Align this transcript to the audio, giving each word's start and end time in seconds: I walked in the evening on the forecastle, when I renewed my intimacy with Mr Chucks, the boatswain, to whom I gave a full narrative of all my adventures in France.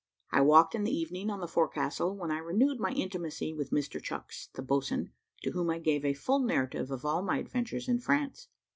I 0.31 0.41
walked 0.41 0.73
in 0.73 0.83
the 0.83 0.97
evening 0.97 1.29
on 1.29 1.41
the 1.41 1.47
forecastle, 1.47 2.17
when 2.17 2.31
I 2.31 2.39
renewed 2.39 2.79
my 2.79 2.89
intimacy 2.89 3.53
with 3.53 3.69
Mr 3.69 4.01
Chucks, 4.01 4.49
the 4.55 4.63
boatswain, 4.63 5.11
to 5.43 5.51
whom 5.51 5.69
I 5.69 5.77
gave 5.77 6.03
a 6.03 6.15
full 6.15 6.39
narrative 6.39 6.89
of 6.89 7.05
all 7.05 7.21
my 7.21 7.37
adventures 7.37 7.87
in 7.87 7.99
France. 7.99 8.47